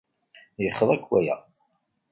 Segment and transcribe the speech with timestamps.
[0.63, 1.35] Yexḍa-k waya.